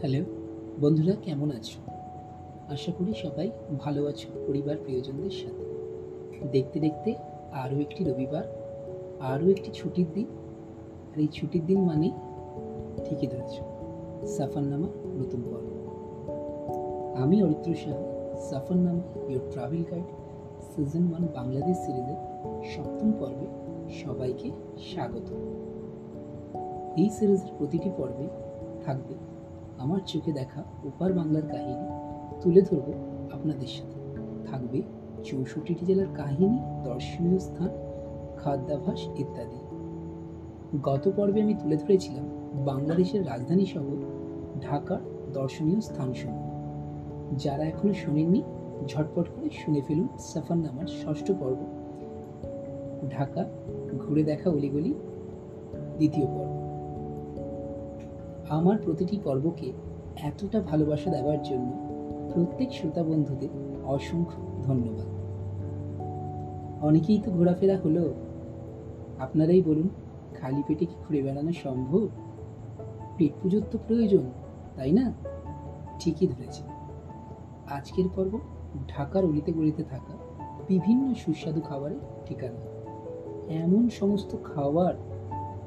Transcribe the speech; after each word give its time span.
Hello, 0.00 0.24
বন্ধুরা 0.80 1.14
কেমন 1.22 1.50
আছো? 1.50 1.78
আশা 2.68 2.92
করি 2.98 3.12
সবাই 3.14 3.50
ভালো 3.78 4.06
আছো 4.06 4.28
পরিবার 4.46 4.76
প্রিয়জনদের 4.76 5.30
সাথে। 5.30 5.64
দেখতে 6.52 6.80
দেখতে 6.80 7.14
আরও 7.52 7.80
একটি 7.80 8.04
রবিবার, 8.04 8.44
আরও 9.20 9.50
একটি 9.50 9.70
ছুটির 9.74 10.06
দিন। 10.14 10.26
আর 11.12 11.20
এই 11.20 11.28
ছুটির 11.32 11.66
দিন 11.66 11.80
মানে 11.80 12.10
ঠিকই 13.04 13.26
ধরেছ 13.26 13.54
সাফারনামা 14.26 14.88
নতুন 15.18 15.40
পর্ব। 15.50 15.68
আমি 17.14 17.42
Aritra 17.42 17.74
Shah 17.74 17.98
Safarnama 18.50 19.02
your 19.28 19.50
travel 19.50 19.82
guide 19.90 20.08
season 20.74 21.10
one 21.10 21.28
Bangladesh 21.34 21.76
সিরিজের 21.76 22.16
সপ্তম 22.74 23.12
পর্বে 23.18 23.46
সবাইকে 24.04 24.50
স্বাগত। 24.78 25.28
এই 26.96 27.08
সিরিজের 27.10 27.50
প্রতিটি 27.58 27.90
পর্বে 27.96 28.26
থাকবে 28.84 29.35
আমার 29.78 30.00
চোখে 30.06 30.32
দেখা 30.32 30.64
ওপার 30.84 31.12
বাংলার 31.12 31.42
কাহিনী 31.42 31.86
তুলে 32.40 32.62
ধরব 32.62 32.92
আপনাদের 33.32 33.66
সাথে। 33.66 33.96
থাকবে 34.50 34.82
চৌষট্টিটি 35.24 35.86
জেলার 35.86 36.06
কাহিনী, 36.14 36.58
দর্শনীয় 36.84 37.38
স্থান, 37.38 37.68
খাদ্যাভাস 38.36 39.06
ইত্যাদি। 39.16 39.58
গত 40.82 41.12
পর্বে 41.16 41.42
আমি 41.42 41.54
তুলে 41.54 41.76
ধরেছিলাম 41.76 42.28
বাংলাদেশের 42.64 43.26
রাজধানী 43.26 43.66
শহর 43.66 43.96
ঢাকার 44.60 45.32
দর্শনীয় 45.32 45.80
স্থানসমূহ। 45.80 46.46
যারা 47.36 47.64
এখনও 47.64 47.92
শোনেননি, 47.92 48.42
ঝটপট 48.86 49.28
করে 49.28 49.48
শুনে 49.52 49.80
ফেলুন 49.80 50.08
সাফার 50.18 50.58
নামার 50.58 50.86
ষষ্ঠ 50.86 51.32
পর্ব। 51.32 51.56
ঢাকা 53.10 53.44
ঘুরে 53.98 54.22
দেখা 54.22 54.50
অলিগলি, 54.50 54.94
দ্বিতীয় 55.96 56.26
পর্ব। 56.26 56.45
আমার 58.48 58.78
প্রতিটি 58.84 59.18
পর্বকে 59.24 59.72
এতটা 60.22 60.60
ভালোবাসা 60.60 61.10
দেওয়ার 61.10 61.42
জন্য 61.42 61.72
প্রত্যেক 62.34 62.72
শ্রোতা 62.72 63.02
বন্ধুদের 63.02 63.48
অসংখ্য 63.84 64.42
ধন্যবাদ। 64.62 65.06
অনেকেই 66.84 67.18
তো 67.18 67.30
ঘোরাফেরা 67.30 67.76
হলো। 67.76 68.14
আপনারাই 69.18 69.62
বলুন, 69.62 69.88
খালি 70.40 70.62
পেটে 70.66 70.86
কি 70.86 70.94
ঘুরে 71.08 71.22
বেড়ানো 71.22 71.52
সম্ভব? 71.52 72.08
পেট 73.16 73.32
পুজোর 73.42 73.62
তো 73.70 73.78
প্রয়োজন, 73.88 74.22
তাই 74.76 74.92
না? 74.92 75.12
ঠিকই 75.98 76.26
ধরেছে 76.26 76.62
আজকের 77.70 78.04
পর্ব 78.16 78.38
ঢাকার 78.88 79.24
অলিতে 79.24 79.52
গলিতে 79.52 79.82
থাকা 79.82 80.12
বিভিন্ন 80.68 81.14
সুস্বাদু 81.14 81.60
খাবারের 81.60 81.98
ঠিকানা। 82.26 82.60
এমন 83.54 83.88
সমস্ত 83.88 84.36
খাবার 84.44 84.94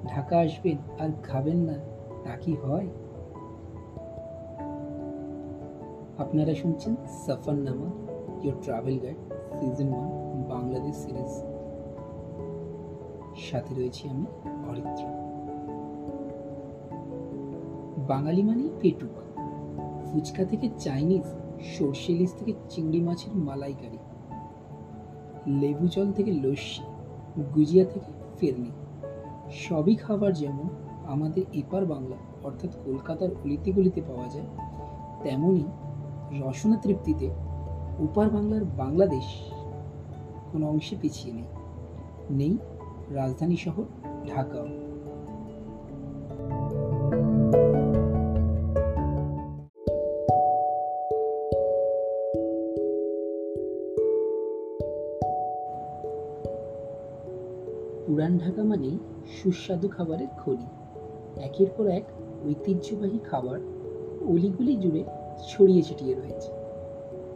ঢাকা 0.07 0.37
আসবেন 0.37 0.77
আর 0.99 1.09
খাবেন 1.23 1.57
না 1.57 1.98
তা 2.29 2.35
কি 2.35 2.55
হয়? 2.55 2.87
আপনারা 6.17 6.55
শুনছেন 6.55 6.95
Safarnama 7.25 7.89
your 8.43 8.57
travel 8.61 8.99
guide 8.99 9.15
season 9.59 9.93
one 9.93 10.09
Bangladesh 10.49 10.95
series 10.95 11.43
সাথে 13.35 13.75
রয়েছি 13.75 14.09
আমি 14.09 14.25
অরিত্র। 14.69 15.03
বাঙালি 18.07 18.43
মানেই 18.43 18.69
পেটুক। 18.81 19.39
ফুচকা 20.05 20.45
থেকে 20.45 20.69
চাইনিজ, 20.77 21.23
সর্ষে 21.63 22.13
ইলিশ 22.13 22.33
থেকে 22.33 22.53
চিংড়ি 22.69 23.01
মাছের 23.01 23.35
মালাইকারি। 23.35 23.97
লেবু 25.47 25.87
জল 25.87 26.11
থেকে 26.11 26.31
লস্যি, 26.31 26.83
গুজিয়া 27.55 27.85
থেকে 27.85 28.11
ফেরনি। 28.37 28.71
সবই 29.51 29.95
খাবার 29.95 30.33
যেমন 30.33 30.88
আমাদের 31.09 31.43
এপার 31.53 31.85
বাংলা, 31.85 32.15
অর্থাৎ 32.43 32.71
কলকাতার 32.85 33.29
অলিতে 33.31 33.71
গলিতে 33.71 34.01
পাওয়া 34.01 34.27
যায় 34.27 34.45
তেমনই 35.23 35.63
রসনা 36.39 36.77
তৃপ্তিতে 36.77 37.29
উপার 37.99 38.29
বাংলার 38.29 38.65
বাংলাদেশ 38.65 39.23
কোনো 40.51 40.69
অংশে 40.69 40.95
পিছিয়ে 41.01 41.33
নেই। 41.33 41.47
নেই 42.29 42.57
রাজধানী 43.09 43.57
শহর, 43.57 43.83
ঢাকাও। 44.27 44.67
পুরান 58.07 58.37
ঢাকা 58.37 58.63
মানেই 58.63 58.97
সুস্বাদু 59.27 59.87
খাবারের 59.87 60.27
খনি। 60.37 60.78
একের 61.39 61.67
পর 61.77 61.87
এক 61.87 62.03
ঐতিহ্যবাহী 62.45 63.19
খাবার 63.23 63.59
অলিগুলি 64.27 64.75
জুড়ে 64.75 65.03
ছড়িয়ে 65.47 65.81
ছিটিয়ে 65.81 66.15
রয়েছে। 66.15 66.51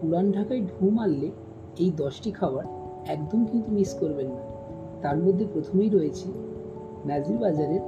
পুরান 0.02 0.32
ঢাকায় 0.32 0.62
ঢু 0.62 0.90
মারলে 0.90 1.32
এই 1.80 1.92
দশটি 1.98 2.32
খাবার 2.32 2.66
একদম 3.08 3.46
কিন্তু 3.46 3.72
মিস 3.72 3.94
করবেন 3.94 4.28
না। 4.28 4.42
তার 5.02 5.18
মধ্যে 5.18 5.46
প্রথমেই 5.54 5.90
রয়েছে 5.90 6.28
নাজির 7.06 7.38
বাজারের 7.38 7.80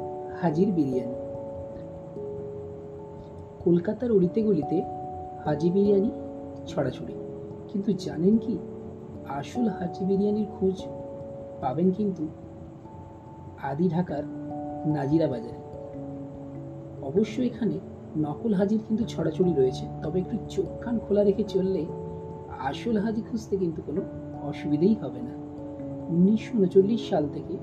হাজির 0.41 0.71
বিরিয়ানি। 0.71 1.15
কলকাতার 3.63 4.11
অলিতে 4.11 4.41
গলিতে 4.41 4.81
হাজি 5.45 5.69
বিরিয়ানি 5.69 6.11
ছড়াছড়ি। 6.67 7.13
কিন্তু 7.67 7.93
জানেন 7.93 8.37
কি? 8.37 8.57
আসল 9.29 9.67
হাজি 9.67 10.05
বিরিয়ানির 10.05 10.45
খোঁজ 10.59 10.85
পাবেন 11.61 11.91
কিন্তু 11.91 12.27
আদি 13.63 13.89
ঢাকার 13.89 14.23
নাজিরা 14.85 15.27
বাজারে। 15.27 15.64
অবশ্য 17.05 17.41
এখানে 17.41 17.79
নকল 18.17 18.53
হাজির 18.53 18.79
কিন্তু 18.87 19.03
ছড়াছড়ি 19.05 19.53
রয়েছে। 19.53 19.85
তবে 20.03 20.19
একটু 20.19 20.37
চোখ 20.49 20.83
কান 20.83 20.99
খোলা 20.99 21.23
রেখে 21.23 21.43
চললে 21.43 21.85
আসল 22.59 22.97
হাজি 22.97 23.21
খুঁজতে 23.21 23.57
কিন্তু 23.57 23.81
কোনো 23.81 24.01
অসুবিধেই 24.43 24.95
হবে 24.95 25.21
না। 25.21 25.33
উনিশশো 26.09 26.57
উনচল্লিশ 26.57 27.09
সাল 27.09 27.27
থেকে 27.33 27.57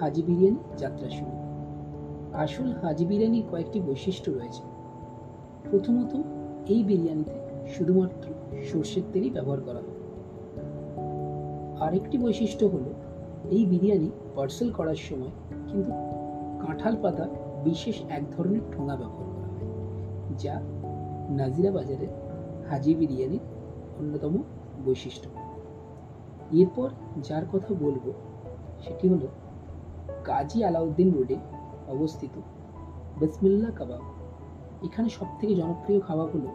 হাজি 0.00 0.22
বিরিয়ানি 0.22 0.56
যাত্রা 0.76 1.08
শুরু। 1.10 1.30
আসল 2.32 2.72
হাজি 2.82 3.04
বিরিয়ানির 3.04 3.42
কয়েকটি 3.50 3.80
বৈশিষ্ট্য 3.80 4.30
রয়েছে। 4.30 4.62
প্রথমত, 5.70 6.12
এই 6.68 6.82
বিরিয়ানিতে 6.84 7.38
শুধুমাত্র 7.72 8.30
সর্ষের 8.64 9.02
তেলই 9.12 9.30
ব্যবহার 9.30 9.60
করা 9.60 9.80
হয়। 9.80 9.96
আরেকটি 11.80 12.18
বৈশিষ্ট্য 12.18 12.66
হলো, 12.66 12.90
এই 13.50 13.66
বিরিয়ানি 13.66 14.10
পার্সেল 14.34 14.72
করার 14.72 14.94
সময় 14.94 15.30
কিন্তু 15.68 15.90
কাঁঠাল 16.66 16.96
পাতা 17.02 17.28
বিশেষ 17.64 18.02
এক 18.08 18.30
ধরনের 18.30 18.60
ঠোঙা 18.72 18.96
ব্যবহার 18.96 19.28
করা 19.34 19.48
হয়, 19.48 19.68
যা 20.38 20.60
নাজিরা 21.30 21.70
বাজারের 21.70 22.08
হাজি 22.70 22.94
বিরিয়ানির 22.94 23.40
অন্যতম 23.98 24.42
বৈশিষ্ট্য। 24.84 25.28
এরপর 26.50 26.88
যার 27.22 27.42
কথা 27.52 27.74
বলব, 27.80 28.12
সেটি 28.84 29.08
হলো 29.08 29.28
কাজী 30.24 30.64
আলাউদ্দিন 30.64 31.12
রোডে 31.12 31.36
অবস্থিত 31.88 32.30
বিসমিল্লা 33.20 33.70
কাবাব। 33.70 34.00
এখানে 34.84 35.08
সব 35.08 35.26
থেকে 35.40 35.54
জনপ্রিয় 35.54 36.00
খাবার 36.00 36.28
হলো 36.34 36.48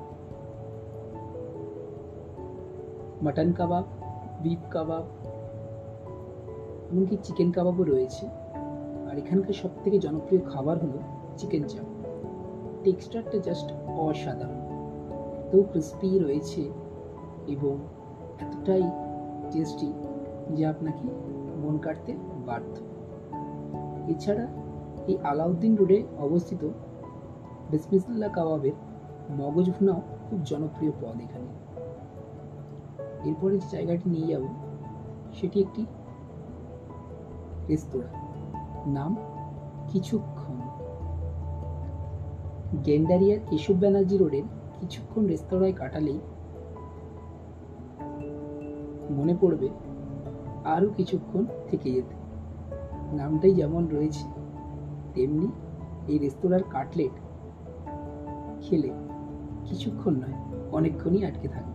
মাটন 3.21 3.51
কাবাব, 3.51 3.83
বিফ 4.41 4.59
কাবাব, 4.71 5.03
এমনকি 6.91 7.17
চিকেন 7.23 7.51
কাবাবও 7.51 7.83
রয়েছে। 7.83 8.27
আর 9.13 9.19
এখানকার 9.19 9.53
সব 9.53 9.69
থেকে 9.84 10.00
জনপ্রিয় 10.00 10.41
খাবার 10.46 10.78
হলো 10.78 11.00
চিকেন 11.38 11.63
চাপ। 11.63 11.85
টেক্সচারটা 12.84 13.38
জাস্ট 13.38 13.72
অসাধারণ। 13.88 14.62
এত 15.38 15.62
ক্রিস্পি 15.72 16.19
রয়েছে 16.19 16.69
এবং 17.47 17.78
এতটাই 18.40 18.84
টেস্টি 19.51 19.94
যে 20.56 20.66
আপনাকে 20.66 21.07
মন 21.62 21.78
কাটতে 21.78 22.15
বাধ্য। 22.45 22.81
এছাড়া 24.12 24.48
এই 25.07 25.18
আলাউদ্দিন 25.24 25.75
রোডে 25.75 26.04
অবস্থিত 26.19 26.69
বিসমিসুল্লাহ 27.71 28.30
কাবাবের 28.30 28.71
মগজ 29.31 29.69
ভুনাও 29.69 30.01
খুব 30.30 30.39
জনপ্রিয় 30.44 30.92
পদ 30.92 31.21
এখানে। 31.21 31.45
এরপরে 33.30 33.57
যে 33.57 33.68
জায়গাটি 33.71 34.09
নিয়ে 34.09 34.27
যাব, 34.27 34.44
সেটি 35.33 35.62
একটি 35.62 35.86
রেস্তোরাঁ। 37.69 38.22
নাম 38.88 39.15
কিছুক্ষণ। 39.88 40.57
গেন্ডারিয়ার 42.85 43.39
কেশব 43.50 43.74
ব্যানার্জি 43.74 44.18
রোডের 44.18 44.44
কিছুক্ষণ 44.80 45.27
রেস্তোরাঁয় 45.27 45.74
কাটালেই 45.74 46.19
মনে 49.12 49.35
পড়বে 49.41 49.69
আরও 50.65 50.89
কিছুক্ষণ 50.97 51.45
থেকে 51.68 51.91
যেতে। 51.91 52.15
নামটাই 53.15 53.53
যেমন 53.53 53.88
রয়েছে, 53.88 54.25
তেমনি 55.13 55.47
এই 56.07 56.18
রেস্তোরাঁর 56.18 56.63
কাটলেট 56.69 57.12
খেলে 58.62 58.89
কিছুক্ষণ 59.65 60.13
নয়, 60.13 60.68
অনেকক্ষণই 60.71 61.25
আটকে 61.25 61.47
থাকবে। 61.47 61.72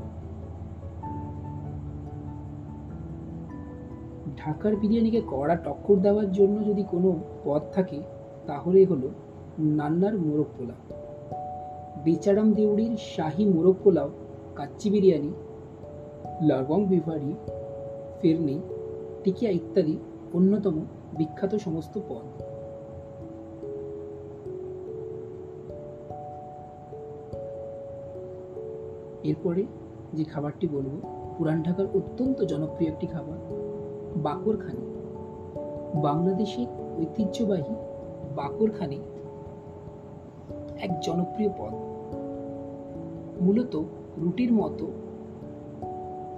ঢাকার 4.49 4.77
বিরিয়ানিকে 4.77 5.21
কড়া 5.31 5.57
টক্কর 5.57 5.97
দেওয়ার 5.97 6.33
জন্য 6.33 6.67
যদি 6.67 6.83
কোনো 6.91 7.21
পদ 7.45 7.63
থাকে 7.73 8.01
তাহলে 8.47 8.85
হলো 8.85 9.09
নান্নার 9.59 10.19
মোরগ 10.19 10.47
পোলাও। 10.59 10.81
বেচারাম 12.05 12.53
দেউড়ির 12.53 12.97
শাহি 12.97 13.45
মোরগ 13.45 13.77
পোলাও, 13.85 14.11
কাচ্চি 14.55 14.91
বিরিয়ানি 14.91 15.33
লবং 16.43 16.87
বিভারি, 16.87 17.35
ফিরনি, 18.21 18.61
টিকিয়া 19.25 19.51
ইত্যাদি 19.51 19.99
অন্যতম 20.33 20.77
বিখ্যাত 21.19 21.55
সমস্ত 21.55 21.99
পদ। 22.09 22.27
এরপরে 29.25 29.63
যে 30.13 30.25
খাবারটি 30.25 30.69
বলব, 30.69 30.93
পুরান 31.39 31.63
ঢাকার 31.63 31.87
অত্যন্ত 31.95 32.43
জনপ্রিয় 32.43 32.91
একটি 32.91 33.07
খাবার 33.07 33.58
বাকরখানি। 34.23 34.85
বাংলাদেশের 36.03 36.67
ঐতিহ্যবাহী 37.01 37.75
বাকরখানি 38.37 38.99
এক 40.81 41.01
জনপ্রিয় 41.01 41.51
পদ। 41.59 41.75
মূলত 43.43 43.83
রুটির 44.19 44.53
মতো 44.53 44.87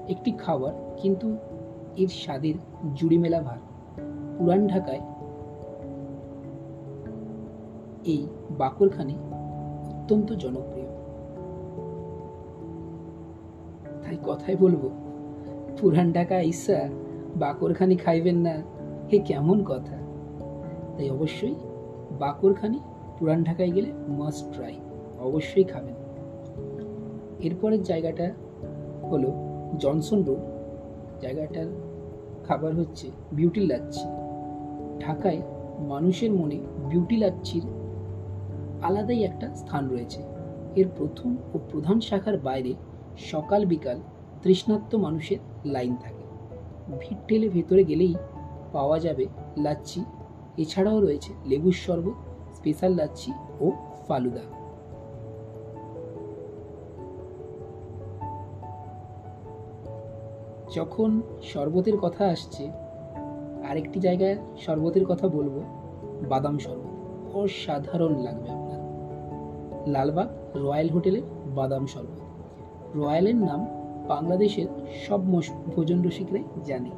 একটি 0.09 0.31
খাবার, 0.33 0.73
কিন্তু 0.97 1.37
এর 1.97 2.09
স্বাদের 2.09 2.55
জুড়ি 2.95 3.19
মেলা 3.19 3.41
ভার। 3.41 3.59
পুরান 4.39 4.67
ঢাকায় 4.67 5.01
এই 8.05 8.27
বাকরখানি 8.59 9.15
অত্যন্ত 9.91 10.33
জনপ্রিয়। 10.33 10.87
তাই 14.03 14.17
কথাই 14.27 14.57
বলব, 14.57 14.91
পুরান 15.81 16.13
ঢাকা 16.13 16.41
ইসা 16.41 16.79
বাকরখানি 17.37 17.97
খাইবেন 17.97 18.37
না, 18.37 18.63
হে 19.13 19.19
কেমন 19.19 19.65
কথা। 19.65 19.97
তাই 20.97 21.11
অবশ্যই 21.11 21.55
বাকরখানি 22.19 22.81
পুরান 23.19 23.45
ঢাকায় 23.45 23.71
গেলে 23.71 23.93
মাস্ট 24.09 24.55
ট্রাই 24.55 24.75
অবশ্যই 25.21 25.65
খাবেন। 25.65 25.95
এরপরের 27.41 27.83
জায়গাটা 27.83 28.35
হলো 29.11 29.33
জনসন 29.79 30.23
রোড। 30.23 30.39
জায়গাটার 31.21 31.67
খাবার 32.49 32.75
হচ্ছে 32.75 33.11
বিউটি 33.33 33.67
লাচ্ছি। 33.67 34.09
ঢাকায় 35.01 35.43
মানুষের 35.79 36.33
মনে 36.33 36.61
বিউটি 36.89 37.17
লাচ্ছির 37.17 37.63
আলাদাই 38.83 39.23
একটা 39.23 39.55
স্থান 39.55 39.89
রয়েছে। 39.89 40.23
এর 40.77 40.87
প্রথম 40.97 41.37
ও 41.55 41.59
প্রধান 41.71 42.01
শাখার 42.01 42.39
বাইরে 42.39 42.75
সকাল 43.19 43.65
বিকাল 43.65 44.01
তৃষ্ণাত্ম 44.43 44.99
মানুষের 44.99 45.39
লাইন 45.65 45.97
থাকে। 45.97 46.10
ভিড় 46.99 47.19
ঠেলে 47.29 47.49
ভেতরে 47.49 47.85
গেলেই 47.85 48.15
পাওয়া 48.73 48.99
যাবে 48.99 49.27
লাচ্ছি। 49.57 50.05
এছাড়াও 50.57 51.01
রয়েছে 51.01 51.33
লেবুর 51.47 51.73
শরবত, 51.73 52.13
স্পেশাল 52.55 52.93
লাচ্ছি 52.93 53.33
ও 53.61 53.71
ফালুদা। 54.09 54.41
যখন 60.75 61.23
শরবতের 61.43 61.97
কথা 61.97 62.27
আসছে, 62.27 62.71
আরেকটি 63.69 64.01
জায়গায় 64.01 64.37
শরবতের 64.59 65.05
কথা 65.05 65.29
বলব, 65.29 65.63
বাদাম 66.29 66.59
শরবত। 66.59 66.91
অসাধারণ 67.37 68.19
লাগবে 68.19 68.51
আপনার। 68.51 68.81
লালবাগ 69.87 70.29
রয়্যাল 70.57 70.89
হোটেলের 70.91 71.23
বাদাম 71.55 71.87
শরবত। 71.87 72.21
রয়্যালের 72.97 73.37
নাম 73.37 73.80
বাংলাদেশের 74.13 74.69
সব 75.07 75.21
ভোজন 75.75 75.99
রসিকরাই 76.03 76.45
জানে। 76.65 76.91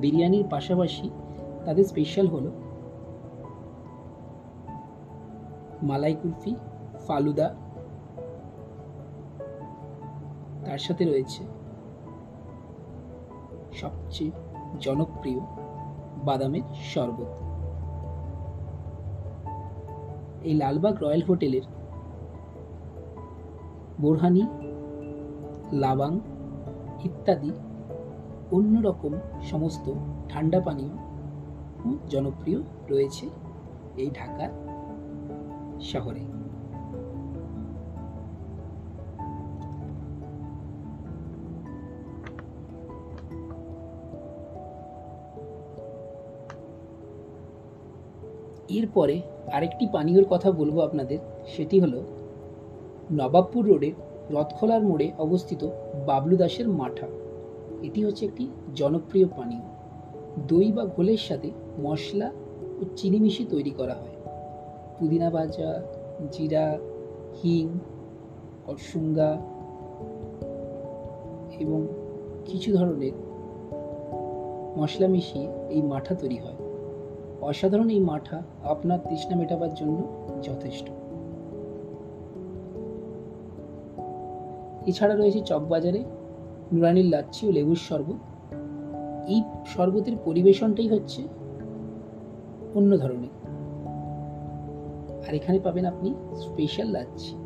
বিরিয়ানির 0.00 0.46
পাশাপাশি 0.50 1.06
তাদের 1.64 1.84
স্পেশাল 1.84 2.26
হলো 2.26 2.50
মালাই 5.82 6.14
কুলফি, 6.22 6.52
ফালুদা। 7.06 7.48
তার 10.64 10.80
সাথে 10.86 11.04
রয়েছে 11.04 11.42
সবচেয়ে 13.72 14.32
জনপ্রিয় 14.80 15.40
বাদামের 16.24 16.66
শরবত। 16.92 17.32
এই 20.44 20.54
লালবাগ 20.54 20.94
রয়্যাল 21.02 21.22
হোটেলের 21.28 21.64
বোরহানি 24.00 24.42
লাবাং 25.72 26.20
ইত্যাদি 27.04 27.50
অন্যরকম 28.52 29.12
সমস্ত 29.42 29.92
ঠান্ডা 30.28 30.60
পানীয় 30.60 30.90
জনপ্রিয় 32.08 32.62
রয়েছে 32.88 33.28
এই 33.96 34.10
ঢাকা 34.10 34.48
শহরে। 35.80 36.20
এরপরে 48.68 49.20
আরেকটি 49.52 49.88
পানীয়র 49.92 50.24
কথা 50.30 50.50
বলব 50.50 50.80
আপনাদের, 50.80 51.18
সেটি 51.46 51.80
হলো 51.80 52.02
নবাবপুর 53.12 53.66
রোডের 53.66 54.09
রথখোলার 54.30 54.82
মোড়ে 54.82 55.12
অবস্থিত 55.18 55.68
বাবলু 56.06 56.36
দাসের 56.36 56.68
মাঠা। 56.68 57.06
এটি 57.82 58.04
হচ্ছে 58.04 58.26
একটি 58.26 58.48
জনপ্রিয় 58.74 59.26
পানীয়। 59.36 59.60
দই 60.48 60.72
বা 60.72 60.84
ঘোলের 60.84 61.16
সাথে 61.16 61.50
মশলা 61.80 62.30
ও 62.80 62.84
চিনি 62.96 63.20
মিশিয়ে 63.20 63.48
তৈরি 63.48 63.70
করা 63.70 63.94
হয়। 63.94 64.10
পুদিনা 64.98 65.30
ভাজা, 65.30 65.82
জিরা, 66.32 66.78
হিং 67.44 67.78
অরসুঙ্গা 68.66 69.36
এবং 71.58 71.86
কিছু 72.44 72.72
ধরনের 72.72 73.12
মশলা 74.78 75.08
মিশিয়ে 75.08 75.48
এই 75.68 75.82
মাঠা 75.82 76.14
তৈরি 76.14 76.36
হয়। 76.36 76.54
অসাধারণ 77.40 77.88
এই 77.88 78.00
মাঠা 78.00 78.42
আপনার 78.64 78.98
তৃষ্ণা 79.08 79.36
মেটাবার 79.36 79.74
জন্য 79.74 80.02
যথেষ্ট। 80.42 80.90
এছাড়া 84.86 85.16
রয়েছে 85.16 85.40
চকবাজারে, 85.40 86.04
নুরানির 86.72 87.04
লাচ্ছি 87.04 87.48
ও 87.48 87.52
লেবুর 87.52 87.76
শরবত। 87.76 88.16
এই 89.28 89.42
শরবতের 89.66 90.12
পরিবেশনটাই 90.24 90.88
হচ্ছে 90.88 91.22
অন্য 92.74 92.98
ধরনের। 92.98 93.28
আর 95.28 95.34
এখানে 95.34 95.58
পাবেন 95.58 95.84
আপনি 95.84 96.14
স্পেশাল 96.36 96.86
লাচ্ছি। 96.86 97.36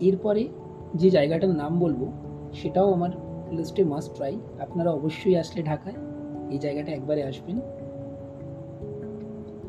এরপরে 0.00 0.48
যে 0.94 1.10
জায়গাটার 1.10 1.50
নাম 1.50 1.78
বলব, 1.78 2.12
সেটাও 2.52 2.92
আমার 2.92 3.10
লিস্টে 3.50 3.84
মাস্ট 3.84 4.14
ট্রাই 4.14 4.36
আপনারা 4.60 4.90
অবশ্যই 4.90 5.36
আসলে 5.36 5.62
ঢাকায় 5.62 5.94
এই 6.50 6.58
জায়গাটা 6.58 6.92
একবারে 6.92 7.22
আসবেন। 7.22 7.60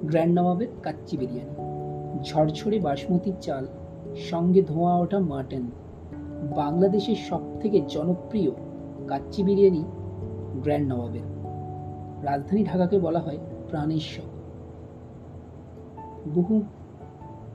গ্র্যান্ড 0.04 0.40
নবাবের 0.40 0.68
কাচ্চি 0.84 1.18
বিরিয়ানি। 1.18 1.71
ঝরঝরে 2.24 2.80
বাসমতির 2.80 3.34
চাল, 3.42 3.68
সঙ্গে 4.30 4.62
ধোঁয়া 4.62 4.98
ওঠা 4.98 5.20
মাটন, 5.20 5.72
বাংলাদেশের 6.56 7.16
সব 7.30 7.42
থেকে 7.60 7.82
জনপ্রিয় 7.90 8.52
কাচ্চি 9.08 9.44
বিরিয়ানি 9.44 9.84
গ্র্যান্ড 10.64 10.94
নবাবের। 10.94 11.22
রাজধানী 12.26 12.64
ঢাকাকে 12.64 13.00
বলা 13.00 13.20
হয় 13.20 13.38
প্রাণেশ্বর 13.70 14.24
বহু 16.36 16.62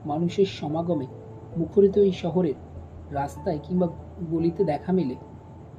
মানুষের 0.05 0.45
সমাগমে 0.45 1.07
মুখরিত 1.57 1.97
এই 1.97 2.11
শহরের 2.11 2.53
রাস্তায় 3.11 3.59
কিংবা 3.63 3.87
গলিতে 4.31 4.63
দেখা 4.63 4.91
মেলে 4.91 5.15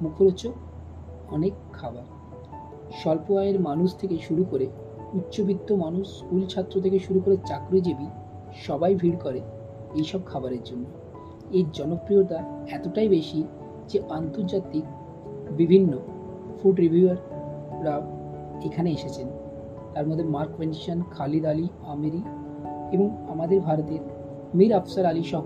মুখরোচক 0.01 0.51
অনেক 1.31 1.53
খাবার। 1.73 2.03
স্বল্প 2.91 3.31
আয়ের 3.31 3.59
মানুষ 3.59 3.95
থেকে 3.95 4.17
শুরু 4.17 4.43
করে 4.43 4.67
উচ্চবিত্ত 5.13 5.71
মানুষ, 5.71 6.19
স্কুল 6.19 6.45
ছাত্র 6.45 6.81
থেকে 6.81 6.99
শুরু 6.99 7.19
করে 7.19 7.37
চাকরিজীবী 7.45 8.07
সবাই 8.67 8.95
ভিড় 8.95 9.17
করে 9.17 9.41
এইসব 9.95 10.19
খাবারের 10.25 10.63
জন্য। 10.63 10.85
এর 11.51 11.65
জনপ্রিয়তা 11.73 12.39
এতটাই 12.71 13.07
বেশি 13.07 13.43
যে 13.87 13.99
আন্তর্জাতিক 14.09 14.85
বিভিন্ন 15.57 15.97
ফুড 16.57 16.79
রিভিউয়াররা 16.79 17.95
এখানে 18.65 18.91
এসেছেন। 18.91 19.27
তার 19.93 20.07
মধ্যে 20.07 20.23
মার্ক 20.23 20.51
ভেনশন 20.57 21.01
খালিদ 21.11 21.45
আলী, 21.45 21.67
আমেরি 21.87 22.21
এবং 22.91 23.07
আমাদের 23.29 23.61
ভারতের 23.61 23.99
মীর 24.55 24.73
আফসার 24.73 25.05
আলী 25.05 25.23
সহ 25.23 25.45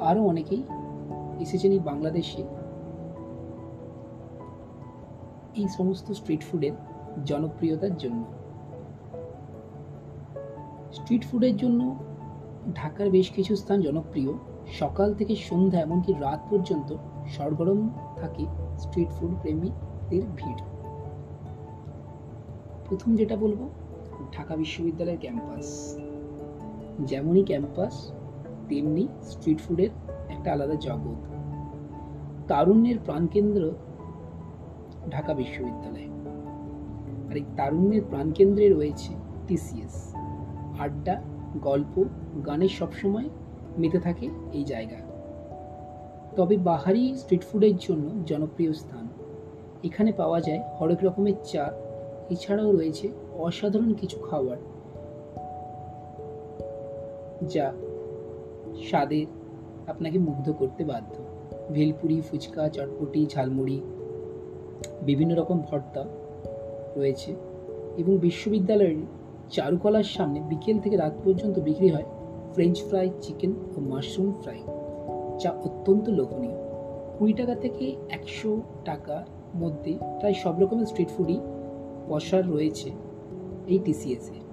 আরও 0.00 0.22
অনেকেই 0.26 0.62
এসেছেন 1.40 1.72
এই 1.72 1.78
বাংলাদেশে। 1.78 2.42
এই 5.56 5.68
সমস্ত 5.68 6.12
স্ট্রিট 6.12 6.42
ফুডের 6.44 6.72
জনপ্রিয়তার 7.24 7.96
জন্য। 7.96 8.22
স্ট্রিট 10.92 11.24
ফুডের 11.24 11.56
জন্য 11.56 11.98
ঢাকার 12.74 13.10
বেশ 13.10 13.30
কিছু 13.30 13.56
স্থান 13.56 13.80
জনপ্রিয়। 13.80 14.32
সকাল 14.72 15.14
থেকে 15.14 15.36
সন্ধ্যা 15.36 15.80
এমনকি 15.80 16.12
রাত 16.12 16.40
পর্যন্ত 16.50 16.96
সরগরম 17.26 17.90
থাকে 18.16 18.46
স্ট্রিট 18.78 19.08
ফুড 19.08 19.30
প্রেমীদের 19.40 20.22
ভিড়। 20.36 20.62
প্রথম 22.88 23.16
যেটা 23.16 23.36
বলব, 23.36 23.68
ঢাকা 24.32 24.56
বিশ্ববিদ্যালয়ের 24.56 25.18
ক্যাম্পাস। 25.20 25.98
যেমনই 27.00 27.44
ক্যাম্পাস, 27.44 28.12
তেমনি 28.68 29.08
স্ট্রিট 29.22 29.60
ফুডের 29.60 29.88
একটা 30.28 30.52
আলাদা 30.52 30.74
জগৎ। 30.74 31.32
তারুণ্যের 32.48 32.96
প্রাণকেন্দ্র 33.04 33.72
ঢাকা 35.10 35.34
বিশ্ববিদ্যালয়। 35.34 36.08
আর 37.30 37.36
এই 37.36 37.44
তারুণ্যের 37.56 38.02
প্রাণকেন্দ্রে 38.10 38.68
রয়েছে 38.68 39.12
টিসিএস 39.46 40.11
আড্ডা, 40.78 41.22
গল্প 41.56 42.04
গানের 42.46 42.68
সবসময় 42.68 43.28
মেতে 43.78 43.98
থাকে 43.98 44.28
এই 44.52 44.64
জায়গা। 44.64 44.96
তবে 46.36 46.56
বাহারি 46.56 47.14
স্ট্রিট 47.16 47.44
ফুডের 47.44 47.76
জন্য 47.76 48.24
জনপ্রিয় 48.26 48.72
স্থান। 48.72 49.08
এখানে 49.84 50.12
পাওয়া 50.12 50.40
যায় 50.40 50.62
হরেক 50.80 50.98
রকমের 51.04 51.32
চা, 51.44 51.72
এছাড়াও 52.30 52.72
রয়েছে 52.72 53.08
অসাধারণ 53.38 53.94
কিছু 53.94 54.18
খাবার। 54.18 54.56
যা 57.48 57.72
স্বাদে 58.82 59.26
আপনাকে 59.86 60.18
মুগ্ধ 60.18 60.52
করতে 60.52 60.84
বাধ্য। 60.84 61.24
ভেলপুরি, 61.72 62.20
ফুচকা, 62.20 62.68
চটপটি, 62.68 63.26
ঝালমুড়ি, 63.26 63.80
বিভিন্ন 65.02 65.34
রকম 65.34 65.60
ভর্তা 65.60 66.04
রয়েছে 66.96 67.34
এবং 67.96 68.18
বিশ্ববিদ্যালয়ের 68.18 68.96
চারুকলার 69.50 70.02
সামনে 70.02 70.40
বিকেল 70.40 70.78
থেকে 70.78 70.96
রাত 70.96 71.12
পর্যন্ত 71.24 71.58
বিক্রি 71.58 71.88
হয় 71.88 72.04
ফ্রেঞ্চ 72.52 72.82
ফ্রাই 72.88 73.10
চিকেন 73.20 73.54
ও 73.76 73.80
মাশরুম 73.80 74.32
ফ্রাই 74.42 74.58
যা 75.40 75.50
অত্যন্ত 75.50 76.08
লোভনীয়। 76.08 76.56
কুড়ি 77.18 77.32
টাকা 77.32 77.54
থেকে 77.54 77.96
একশো 78.10 78.62
টাকার 78.84 79.24
মধ্যে 79.56 79.92
প্রায় 79.92 80.34
সব 80.34 80.60
রকমের 80.60 80.86
স্ট্রিট 80.86 81.08
ফুডই 81.08 81.40
পসার 82.08 82.50
রয়েছে 82.50 82.90
এই 83.66 83.78
টিসিএসে 83.78 84.51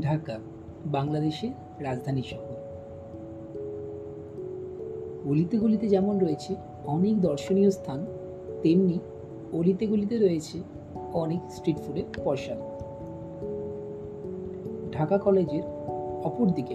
ঢাকা, 0.00 0.38
বাংলাদেশের 0.86 1.50
রাজধানী 1.84 2.22
শহর। 2.22 2.54
গলিতে 5.24 5.58
গলিতে 5.58 5.88
যেমন 5.88 6.18
রয়েছে 6.18 6.54
অনেক 6.84 7.20
দর্শনীয় 7.20 7.70
স্থান, 7.70 8.06
তেমনি 8.62 8.98
অলিতে 9.52 9.86
গলিতে 9.86 10.18
রয়েছে 10.18 10.62
অনেক 11.12 11.40
স্ট্রিট 11.50 11.78
ফুডের 11.78 12.04
পশাল 12.24 12.58
ঢাকা 14.92 15.18
কলেজের 15.18 15.62
অপর 16.24 16.46
দিকে 16.46 16.74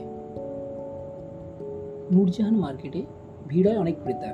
নূরজাহান 2.11 2.55
মার্কেটে 2.55 3.01
ভিড় 3.47 3.71
হয় 3.71 3.79
অনেক 3.79 3.95
ক্রেতার 4.03 4.33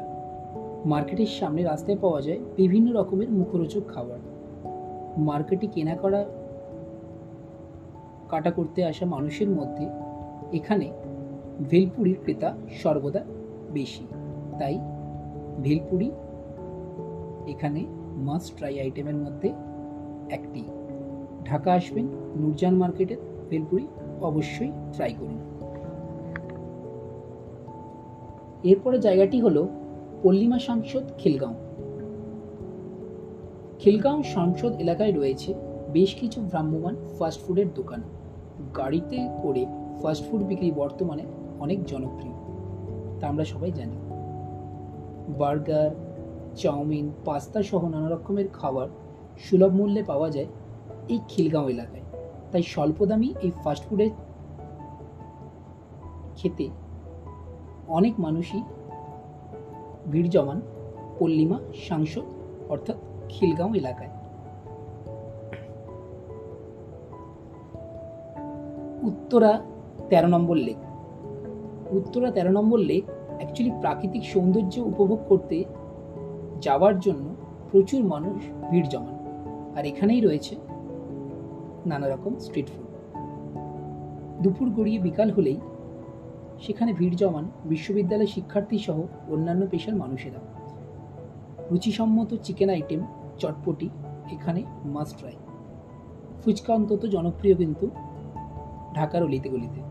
মার্কেটের 0.86 1.26
সামনে 1.26 1.64
রাস্তায় 1.64 1.98
পাওয়া 2.02 2.22
যায় 2.22 2.40
বিভিন্ন 2.56 2.94
রকমের 2.94 3.32
মুখরোচক 3.32 3.82
খাবার। 3.88 4.20
মার্কেটে 5.18 5.68
কেনা 5.68 5.96
করা 5.96 6.26
কাটা 8.30 8.52
করতে 8.52 8.86
আসা 8.86 9.06
মানুষের 9.06 9.50
মধ্যে 9.50 9.90
এখানে 10.58 10.92
ভেলপুরির 11.70 12.18
ক্রেতা 12.24 12.58
সর্বদা 12.84 13.24
বেশি। 13.72 14.08
তাই 14.60 14.80
ভেলপুরি 15.64 16.12
এখানে 17.48 17.86
মাস্ট 18.16 18.58
ট্রাই 18.58 18.80
আইটেমের 18.80 19.16
মধ্যে 19.16 19.50
একটি। 20.30 20.64
ঢাকা 21.46 21.74
আসবেন, 21.74 22.08
নূরজান 22.36 22.76
মার্কেটের 22.76 23.18
ভেলপুরি 23.50 23.88
অবশ্যই 24.22 24.72
ট্রাই 24.94 25.14
করুন। 25.14 25.40
এরপরে 28.64 29.00
জায়গাটি 29.00 29.42
হলো 29.42 29.68
পল্লিমা 30.24 30.60
সাংসদ 30.60 31.04
খিলগাঁও। 31.18 31.54
খিলগাঁও 33.80 34.24
সংসদ 34.24 34.72
এলাকায় 34.80 35.12
রয়েছে 35.12 35.54
বেশ 35.94 36.16
কিছু 36.16 36.42
ভ্রাম্যমান 36.42 36.96
ফাস্টফুডের 37.20 37.74
দোকান। 37.76 38.02
গাড়িতে 38.78 39.18
করে 39.44 39.66
ফাস্টফুড 40.02 40.44
বিক্রি 40.44 40.72
বর্তমানে 40.72 41.24
অনেক 41.60 41.86
জনপ্রিয়। 41.86 42.34
তা 43.20 43.28
আমরা 43.28 43.46
সবাই 43.46 43.72
জানি। 43.72 43.96
বার্গার, 45.38 45.92
চাউমিন, 46.56 47.12
পাস্তা 47.26 47.64
সহ 47.64 47.88
নানা 47.88 48.10
রকমের 48.10 48.48
খাবার 48.54 48.88
সুলভ 49.40 49.74
মূল্যে 49.74 50.04
পাওয়া 50.04 50.30
যায় 50.30 50.46
এই 51.10 51.20
খিলগাঁও 51.28 51.70
এলাকায়। 51.70 52.02
তাই 52.52 52.64
স্বল্প 52.64 53.06
দামি 53.06 53.34
এই 53.42 53.52
ফাস্টফুডের 53.64 54.10
খেতে 56.36 56.70
অনেক 57.88 58.20
মানুষই 58.20 58.64
ভিড় 60.12 60.28
জমান 60.28 60.62
পল্লিমা 61.20 61.60
সাংসদ 61.88 62.24
অর্থাৎ 62.70 62.96
খিলগাঁও 63.30 63.74
এলাকায়। 63.74 64.10
উত্তরা 69.10 69.52
তেরো 70.10 70.30
নম্বর 70.36 70.58
লেক 70.68 70.80
উত্তরা 71.92 72.30
তেরো 72.32 72.52
নম্বর 72.58 72.80
লেক 72.90 73.04
অ্যাকচুয়ালি 73.38 73.74
প্রাকৃতিক 73.82 74.24
সৌন্দর্য 74.24 74.74
উপভোগ 74.92 75.20
করতে 75.30 75.58
যাওয়ার 76.62 76.96
জন্য 77.00 77.26
প্রচুর 77.72 78.02
মানুষ 78.04 78.40
ভিড় 78.72 78.88
জমান। 78.90 79.16
আর 79.78 79.84
এখানেই 79.86 80.22
রয়েছে 80.22 80.54
নানা 81.86 82.08
রকম 82.08 82.34
স্ট্রিট 82.46 82.68
ফুড 82.74 82.88
দুপুর 84.44 84.68
গড়িয়ে 84.78 85.00
বিকাল 85.00 85.30
হলেই 85.32 85.60
সেখানে 86.60 86.92
ভিড় 86.94 87.16
জমান 87.16 87.46
বিশ্ববিদ্যালয় 87.66 88.32
শিক্ষার্থী 88.36 88.78
সহ 88.78 88.98
অন্যান্য 89.34 89.64
পেশার 89.72 89.96
মানুষেরা। 89.96 90.40
রুচিসম্মত 91.72 92.30
চিকেন 92.46 92.70
আইটেম 92.70 93.02
চটপটি 93.38 93.88
এখানে 94.32 94.62
মাস্ট 94.86 95.16
ট্রাই 95.20 95.36
ফুচকা 96.42 96.72
অন্তত 96.74 97.02
জনপ্রিয় 97.06 97.56
কিন্তু 97.56 97.86
ঢাকার 98.96 99.24
অলিতে 99.24 99.50
গলিতে 99.50 99.82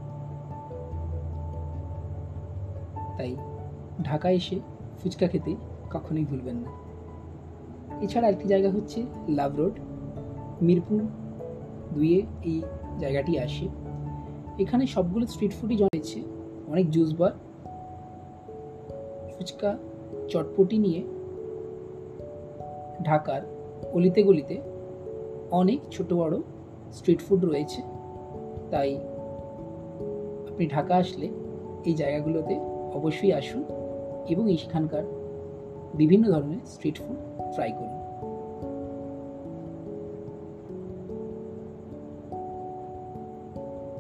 তাই 3.19 3.37
ঢাকা 4.02 4.31
এসে 4.31 4.61
ফুচকা 5.02 5.26
খেতে 5.26 5.57
কখনোই 5.90 6.25
ভুলবেন 6.25 6.57
না। 6.57 6.71
এছাড়া 8.00 8.28
একটি 8.28 8.49
জায়গা 8.49 8.71
হচ্ছে 8.71 9.07
লাভ 9.28 9.57
রোড। 9.57 9.73
মিরপুর 10.62 11.00
দুইয়ে 11.95 12.23
এই 12.43 12.62
জায়গাটি 12.99 13.38
আসে। 13.38 13.69
এখানে 14.59 14.87
সবগুলো 14.87 15.26
স্ট্রিট 15.26 15.52
ফুডই 15.52 15.76
জমেছে 15.76 16.23
অনেক 16.67 16.90
জুস 16.90 17.14
বার, 17.14 17.33
ফুচকা, 19.38 19.78
চটপটি 20.28 20.78
নিয়ে 20.78 21.05
ঢাকার 23.05 23.40
অলিতে 23.93 24.23
গলিতে 24.23 24.61
অনেক 25.50 25.81
ছোট 25.90 26.12
বড় 26.12 26.38
স্ট্রিট 26.93 27.23
ফুড 27.23 27.45
রয়েছে। 27.45 27.98
তাই 28.71 28.95
আপনি 30.49 30.67
ঢাকা 30.67 30.97
আসলে 30.97 31.27
এই 31.85 31.95
জায়গাগুলোতে 31.95 32.61
অবশ্যই 32.95 33.33
আসুন 33.33 33.65
এবং 34.29 34.51
এইখানকার 34.51 35.03
বিভিন্ন 35.95 36.31
ধরনের 36.31 36.59
স্ট্রিট 36.67 36.99
ফুড 36.99 37.17
ট্রাই 37.55 37.73
করুন। 37.73 37.99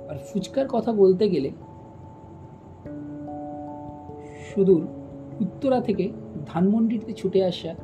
আর 0.08 0.16
ফুচকার 0.18 0.68
কথা 0.68 0.92
বলতে 0.92 1.28
গেলে 1.28 1.50
সুদূর 4.54 4.86
উত্তরা 5.40 5.80
থেকে 5.80 6.12
ধানমন্ডিতে 6.46 7.12
ছুটে 7.12 7.44
আসা 7.44 7.74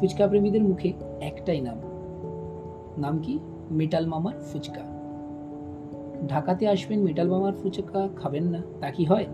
ফুচকা 0.00 0.26
প্রেমীদের 0.26 0.64
মুখে 0.64 0.92
একটাই 1.20 1.60
নাম 1.60 1.78
নাম 2.98 3.18
কি? 3.18 3.38
মেটাল 3.70 4.06
মামার 4.06 4.32
ফুচকা। 4.52 4.95
ঢাকাতে 6.32 6.64
আসবেন 6.68 6.98
মেটাল 7.02 7.28
মামার 7.28 7.54
ফুচকা 7.60 8.00
খাবেন 8.20 8.44
না, 8.54 8.60
তা 8.80 8.88
কি 8.90 9.04
হয়? 9.04 9.26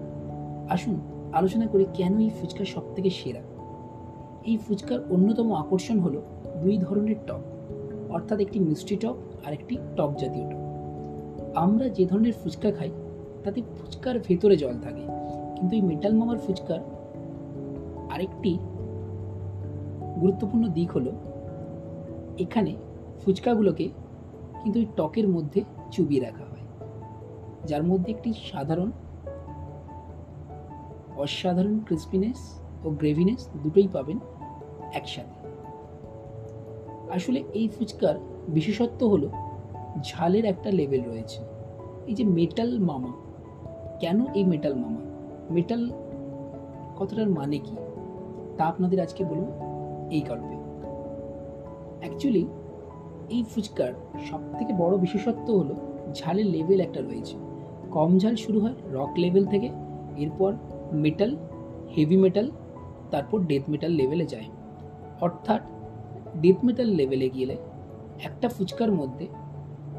আসুন, 0.68 0.96
আলোচনা 1.32 1.66
করি 1.66 1.84
কেন 1.94 2.14
এই 2.18 2.30
ফুচকা 2.38 2.64
সব 2.64 2.84
থেকে 2.94 3.10
সেরা? 3.10 3.42
এই 4.50 4.56
ফুচকার 4.56 4.98
অন্যতম 5.10 5.48
আকর্ষণ 5.52 5.98
হলো 5.98 6.20
দুই 6.62 6.74
ধরনের 6.78 7.18
টক, 7.26 7.42
অর্থাৎ 8.10 8.38
একটি 8.40 8.58
মিষ্টি 8.60 8.96
টক 8.96 9.16
আর 9.46 9.52
একটি 9.52 9.74
টক 9.96 10.10
জাতীয় 10.18 10.46
টক। 10.50 10.62
আমরা 11.56 11.86
যে 11.88 12.04
ধরনের 12.06 12.32
ফুচকা 12.32 12.70
খাই, 12.70 12.90
তাতে 13.44 13.60
ফুচকার 13.76 14.16
ভেতরে 14.18 14.56
জল 14.56 14.74
থাকে, 14.80 15.04
কিন্তু 15.56 15.72
এই 15.76 15.82
মেটাল 15.82 16.12
মামার 16.12 16.38
ফুচকার 16.38 16.80
আরেকটি 18.10 18.52
গুরুত্বপূর্ণ 20.20 20.64
দিক 20.68 20.88
হলো, 20.90 21.12
এখানে 22.38 22.72
ফুচকাগুলোকে 23.22 23.86
কিন্তু 24.62 24.76
ওই 24.78 24.86
টকের 24.96 25.26
মধ্যে 25.28 25.60
চুবিয়ে 25.90 26.24
রাখা 26.26 26.44
যার 27.66 27.82
মধ্যে 27.82 28.12
একটি 28.12 28.32
সাধারণ, 28.52 28.90
অসাধারণ 31.16 31.80
ক্রিস্পিনেস 31.80 32.60
ও 32.84 32.90
গ্রেভিনেস 32.90 33.48
দুটোই 33.62 33.88
পাবেন 33.92 34.18
একসাথে। 34.92 35.42
আসলে 37.10 37.42
এই 37.52 37.68
ফুচকার 37.68 38.14
বিশেষত্ব 38.48 39.08
হলো 39.08 39.28
ঝালের 40.02 40.44
একটা 40.44 40.70
লেভেল 40.70 41.04
রয়েছে। 41.04 41.42
এই 42.06 42.14
যে 42.14 42.24
মেটাল 42.24 42.78
মামা, 42.78 43.12
কেন 44.00 44.26
এই 44.34 44.44
মেটাল 44.44 44.74
মামা? 44.74 45.00
মেটাল 45.50 45.90
কথাটার 46.98 47.28
মানে 47.28 47.58
কি? 47.58 47.76
তা 48.56 48.64
আপনাদের 48.64 49.00
আজকে 49.00 49.24
বলব 49.24 49.46
এই 50.10 50.20
গল্পে। 50.20 50.56
অ্যাকচুয়ালি 52.00 52.46
এই 53.30 53.44
ফুচকার 53.50 53.92
সব 54.30 54.40
থেকে 54.58 54.72
বড় 54.72 54.98
বিশেষত্ব 54.98 55.58
হলো 55.58 55.74
ঝালের 56.14 56.46
লেভেল 56.46 56.80
একটা 56.80 57.00
রয়েছে। 57.00 57.41
কম 57.96 58.10
ঝাল 58.22 58.34
শুরু 58.44 58.58
হয় 58.64 58.76
রক 58.96 59.12
লেভেল 59.22 59.44
থেকে। 59.52 59.68
এরপর 60.22 60.50
মেটাল 61.04 61.30
হেভি 61.94 62.16
মেটাল 62.24 62.46
তারপর 63.12 63.38
ডেথ 63.50 63.64
মেটাল 63.72 63.92
লেভেলে 64.00 64.26
যায়। 64.32 64.48
অর্থাৎ 65.20 65.62
ডেথ 66.42 66.58
মেটাল 66.66 66.88
লেভেলে 66.98 67.28
গেলে 67.36 67.56
একটা 68.28 68.46
ফুচকার 68.48 68.90
মধ্যে 69.00 69.24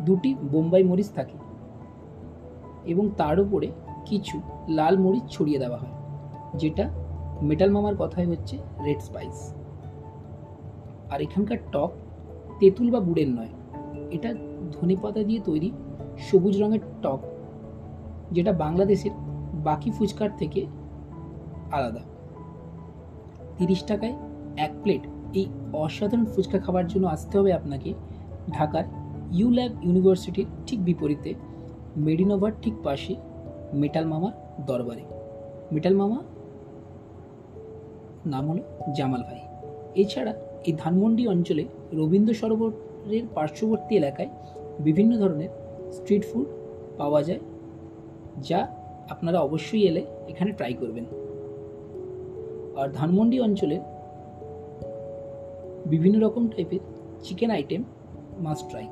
দুটি 0.06 0.32
বোম্বাই 0.52 0.84
মরিচ 0.90 1.10
থাকে 1.18 1.38
এবং 2.92 3.06
তার 3.20 3.38
উপরে 3.46 3.68
কিছু 4.10 4.36
লাল 4.78 4.96
মরিচ 5.04 5.26
ছড়িয়ে 5.36 5.62
দেওয়া 5.64 5.80
হয়, 5.84 5.96
যেটা 6.62 6.86
মেটাল 7.50 7.70
মামার 7.76 7.96
কথাই 8.02 8.28
হচ্ছে 8.32 8.56
রেড 8.86 9.00
স্পাইস 9.08 9.38
আর 11.12 11.20
এখানকার 11.26 11.60
টক 11.74 11.92
তেঁতুল 12.60 12.88
বা 12.94 13.00
গুড়ের 13.08 13.30
নয়, 13.38 13.54
এটা 14.16 14.30
ধনে 14.76 14.96
পাতা 15.04 15.22
দিয়ে 15.30 15.40
তৈরি 15.48 15.70
সবুজ 16.28 16.56
রঙের 16.62 16.84
টক 17.04 17.22
যেটা 18.34 18.52
বাংলাদেশের 18.54 19.14
বাকি 19.64 19.90
ফুচকার 19.92 20.30
থেকে 20.38 20.62
আলাদা। 21.72 22.02
তিরিশ 23.58 23.82
টাকায় 23.84 24.16
এক 24.58 24.72
প্লেট 24.84 25.04
এই 25.34 25.46
অসাধারণ 25.74 26.26
ফুচকা 26.26 26.58
খাবার 26.60 26.86
জন্য 26.88 27.06
আসতে 27.08 27.34
হবে 27.38 27.52
আপনাকে 27.54 27.90
ঢাকার 28.52 28.86
ইউ 29.32 29.48
ল্যাব 29.50 29.72
ইউনিভার্সিটির 29.84 30.48
ঠিক 30.68 30.80
বিপরীতে 30.86 31.32
মেডিনোভার 31.98 32.52
ঠিক 32.62 32.76
পাশে 32.84 33.14
মেটাল 33.74 34.06
মামার 34.06 34.34
দরবারে। 34.66 35.04
মেটাল 35.72 35.96
মামা 35.96 36.20
নাম 38.26 38.44
হলো 38.50 38.64
জামাল 38.96 39.22
ভাই। 39.24 39.40
এছাড়া 39.96 40.34
এই 40.64 40.74
ধানমন্ডি 40.78 41.24
অঞ্চলে 41.28 41.64
রবীন্দ্র 41.94 42.34
সরোবরের 42.34 43.26
পার্শ্ববর্তী 43.36 43.94
এলাকায় 43.96 44.30
বিভিন্ন 44.80 45.12
ধরনের 45.18 45.50
স্ট্রিট 45.92 46.24
ফুড 46.26 46.48
পাওয়া 46.98 47.22
যায়। 47.24 47.42
যা 48.42 48.68
আপনারা 49.10 49.40
অবশ্যই 49.40 49.88
এলে 49.88 50.06
এখানে 50.28 50.52
ট্রাই 50.52 50.74
করবেন। 50.74 51.06
আর 52.76 52.90
ধানমন্ডি 52.94 53.40
অঞ্চলে 53.40 53.80
বিভিন্ন 55.86 56.20
রকম 56.20 56.48
টাইপের 56.48 56.80
চিকেন 57.24 57.52
আইটেম 57.52 57.84
মাস্ট 58.38 58.70
ট্রাই 58.70 58.88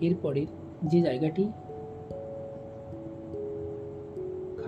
এরপরের 0.00 0.46
যে 0.82 1.00
জায়গাটি 1.00 1.50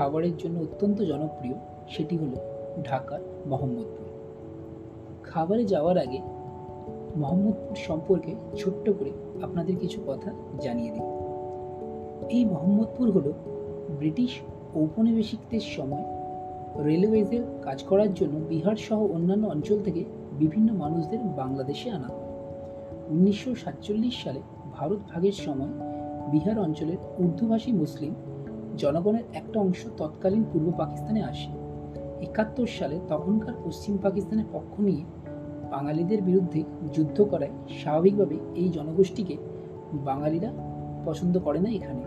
খাবারের 0.01 0.37
জন্য 0.37 0.61
অত্যন্ত 0.61 1.03
জনপ্রিয় 1.03 1.55
সেটি 1.89 2.17
হলো 2.17 2.37
ঢাকার 2.85 3.21
মোহাম্মদপুর। 3.47 4.07
খাবারে 5.23 5.65
যাওয়ার 5.65 5.99
আগে 5.99 6.19
মোহাম্মদপুর 7.17 7.77
সম্পর্কে 7.77 8.35
ছোট্ট 8.57 8.91
করে 8.91 9.11
আপনাদের 9.43 9.77
কিছু 9.77 10.01
কথা 10.07 10.33
জানিয়ে 10.61 10.91
দিই। 10.91 11.07
এই 12.39 12.45
মোহাম্মদপুর 12.45 13.11
হলো 13.11 13.33
ব্রিটিশ 13.99 14.41
ঔপনিবেশিকদের 14.75 15.61
সময় 15.61 16.05
রেলওয়েজের 16.85 17.45
কাজ 17.63 17.83
করার 17.83 18.15
জন্য 18.15 18.37
বিহার 18.49 18.77
সহ 18.77 19.07
অন্যান্য 19.07 19.47
অঞ্চল 19.47 19.83
থেকে 19.83 20.05
বিভিন্ন 20.39 20.73
মানুষদের 20.75 21.19
বাংলাদেশে 21.19 21.91
আনা 21.91 22.07
হয়। 22.07 22.27
উনিশশো 23.09 23.55
সাতচল্লিশ 23.55 24.25
সালে 24.25 24.41
ভারত 24.73 24.99
ভাগের 25.09 25.33
সময় 25.33 25.73
বিহার 26.31 26.59
অঞ্চলের 26.59 26.97
উর্দুভাষী 27.19 27.73
মুসলিম 27.73 28.15
জনগণের 28.77 29.23
একটা 29.35 29.61
অংশ 29.61 29.87
তৎকালীন 29.97 30.45
পূর্ব 30.53 30.73
পাকিস্তানে 30.79 31.23
আসে। 31.23 31.51
একাত্তর 32.21 32.67
সালে 32.67 33.01
তখনকার 33.09 33.55
পশ্চিম 33.65 33.99
পাকিস্তানের 34.03 34.45
পক্ষ 34.53 34.81
নিয়ে 34.81 35.05
বাঙালিদের 35.71 36.23
বিরুদ্ধে 36.23 36.65
যুদ্ধ 36.93 37.23
করায় 37.23 37.51
স্বাভাবিকভাবে 37.69 38.39
এই 38.55 38.69
জনগোষ্ঠীকে 38.69 39.37
বাঙালিরা 39.93 40.53
পছন্দ 41.05 41.39
করে 41.39 41.61
না 41.61 41.71
এখানে। 41.71 42.01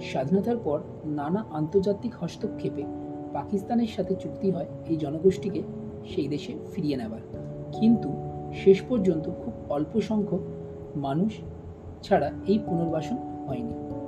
স্বাধীনতার 0.00 0.56
পর 0.56 0.80
নানা 1.04 1.44
আন্তর্জাতিক 1.50 2.12
হস্তক্ষেপে 2.20 2.84
পাকিস্তানের 3.32 3.86
সাথে 3.86 4.14
চুক্তি 4.14 4.50
হয় 4.50 4.66
এই 4.86 4.96
জনগোষ্ঠীকে 4.96 5.62
সেই 6.14 6.28
দেশে 6.28 6.54
ফিরিয়ে 6.72 6.96
নেবার। 6.96 7.20
কিন্তু 7.72 8.12
শেষ 8.52 8.82
পর্যন্ত 8.88 9.30
খুব 9.44 9.52
অল্প 9.68 10.00
সংখ্যক 10.00 10.40
মানুষ 10.96 11.32
ছাড়া 12.02 12.30
এই 12.46 12.58
পুনর্বাসন 12.66 13.16
হয়নি। 13.48 13.99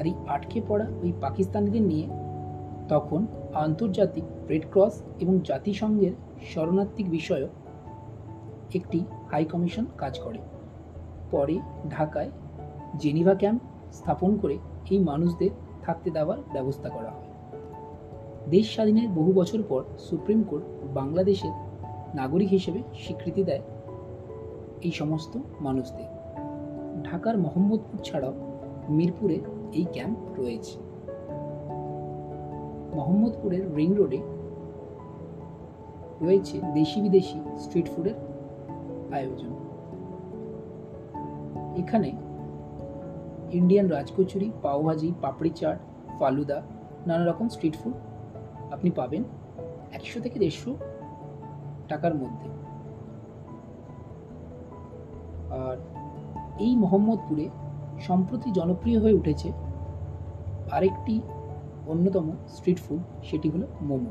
আর 0.00 0.06
এই 0.06 0.14
আটকে 0.28 0.60
পড়া 0.68 0.86
ওই 1.02 1.12
পাকিস্তানিদের 1.20 1.82
নিয়ে 1.82 2.08
তখন 2.88 3.26
আন্তর্জাতিক 3.54 4.24
রেড 4.48 4.62
ক্রস 4.70 5.02
এবং 5.20 5.40
জাতিসংঘের 5.44 6.12
শরণার্থিক 6.54 7.10
বিষয়ক 7.10 7.48
একটি 8.74 9.04
হাই 9.30 9.44
কমিশন 9.44 9.84
কাজ 9.98 10.18
করে। 10.18 10.38
পরে 11.30 11.58
ঢাকায় 11.90 12.30
জেনিভা 12.98 13.34
ক্যাম্প 13.34 13.60
স্থাপন 13.92 14.36
করে 14.36 14.58
এই 14.90 14.98
মানুষদের 14.98 15.50
থাকতে 15.82 16.10
দেওয়ার 16.10 16.38
ব্যবস্থা 16.52 16.88
করা 16.88 17.10
হয়। 17.10 17.28
দেশ 18.50 18.72
স্বাধীনের 18.72 19.08
বহু 19.08 19.32
বছর 19.32 19.62
পর 19.68 19.82
সুপ্রিম 19.98 20.42
কোর্ট 20.42 20.64
বাংলাদেশের 20.94 21.50
নাগরিক 22.14 22.48
হিসেবে 22.48 22.82
স্বীকৃতি 22.94 23.44
দেয় 23.44 23.62
এই 24.82 24.90
সমস্ত 24.90 25.38
মানুষদের। 25.60 26.08
ঢাকার 27.02 27.38
মোহাম্মদপুর 27.38 28.00
ছাড়াও 28.04 28.34
মিরপুরে 28.88 29.40
এই 29.72 29.86
ক্যাম্প 29.92 30.18
রয়েছে। 30.38 30.78
মোহাম্মদপুরের 32.94 33.74
রিং 33.74 33.94
রোডে 33.94 34.20
রয়েছে 36.20 36.60
দেশি 36.74 37.00
বিদেশি 37.00 37.40
স্ট্রিট 37.58 37.88
ফুডের 37.88 38.14
আয়োজন। 39.12 39.50
এখানে 41.76 42.12
ইন্ডিয়ান 43.50 43.86
রাজকচুরি, 43.86 44.50
পাওভাজি, 44.62 45.12
পাপড়ি 45.22 45.50
চাট, 45.50 45.78
ফালুদা 46.18 46.62
নানা 47.06 47.24
রকম 47.26 47.48
স্ট্রিট 47.48 47.76
ফুড 47.76 47.92
আপনি 48.72 48.90
পাবেন 48.90 49.24
একশো 49.92 50.20
থেকে 50.20 50.38
দেড়শো 50.38 50.76
টাকার 51.88 52.14
মধ্যে। 52.14 52.48
আর 55.50 55.76
এই 56.60 56.76
মোহাম্মদপুরে 56.76 57.48
সম্প্রতি 58.00 58.50
জনপ্রিয় 58.50 59.00
হয়ে 59.00 59.12
উঠেছে 59.12 59.52
আরেকটি 60.72 61.20
অন্যতম 61.86 62.30
স্ট্রিট 62.48 62.78
ফুড, 62.78 63.24
সেটি 63.24 63.50
হলো 63.50 63.66
মোমো। 63.80 64.10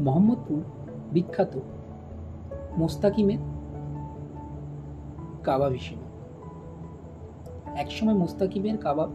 মোহাম্মদপুর 0.00 0.62
বিখ্যাত 1.12 1.58
মোস্তাকিমের 2.76 3.38
কাবাব 5.44 5.72
হিসেবে। 5.72 6.08
একসময় 7.80 8.14
মোস্তাকিমের 8.14 8.78
কাবাব 8.78 9.10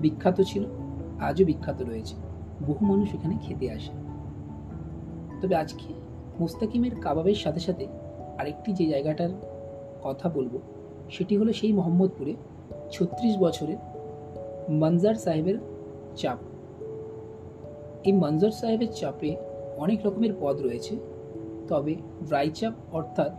বিখ্যাত 0.00 0.40
ছিল, 0.40 0.64
আজও 1.20 1.44
বিখ্যাত 1.44 1.82
রয়েছে। 1.82 2.16
বহু 2.66 2.84
মানুষ 2.84 3.14
এখানে 3.14 3.36
খেতে 3.42 3.70
আসে। 3.70 3.92
তবে 5.40 5.56
আজকে 5.56 5.94
মোস্তাকিমের 6.40 7.00
কাবাবের 7.00 7.34
সাথে 7.34 7.60
সাথে 7.60 7.86
আরেকটি 8.38 8.72
যে 8.72 8.86
জায়গাটার 8.86 9.53
কথা 10.04 10.26
বলব, 10.36 10.54
সেটি 11.14 11.34
হলো 11.36 11.52
সেই 11.52 11.72
মোহাম্মদপুরে 11.72 12.32
ছত্রিশ 12.90 13.34
বছরের 13.38 13.80
মঞ্জার 14.80 15.14
সাহেবের 15.14 15.56
চাপ। 16.16 16.38
এই 18.08 18.14
মঞ্জার 18.22 18.54
সাহেবের 18.60 18.90
চাপে 19.00 19.30
অনেক 19.76 19.98
রকমের 20.06 20.32
পদ 20.40 20.56
রয়েছে, 20.66 20.94
তবে 21.68 21.94
ড্রাই 22.28 22.48
চাপ 22.58 22.74
অর্থাৎ 22.92 23.32